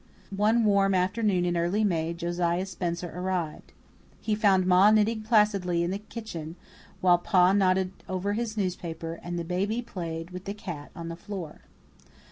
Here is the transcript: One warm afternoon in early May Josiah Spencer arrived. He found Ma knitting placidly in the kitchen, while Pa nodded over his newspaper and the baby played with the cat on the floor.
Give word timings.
One 0.35 0.65
warm 0.65 0.95
afternoon 0.95 1.45
in 1.45 1.55
early 1.55 1.83
May 1.83 2.15
Josiah 2.15 2.65
Spencer 2.65 3.11
arrived. 3.13 3.71
He 4.19 4.33
found 4.33 4.65
Ma 4.65 4.89
knitting 4.89 5.21
placidly 5.23 5.83
in 5.83 5.91
the 5.91 5.99
kitchen, 5.99 6.55
while 7.01 7.19
Pa 7.19 7.53
nodded 7.53 7.91
over 8.09 8.33
his 8.33 8.57
newspaper 8.57 9.19
and 9.21 9.37
the 9.37 9.43
baby 9.43 9.83
played 9.83 10.31
with 10.31 10.45
the 10.45 10.55
cat 10.55 10.89
on 10.95 11.09
the 11.09 11.15
floor. 11.15 11.65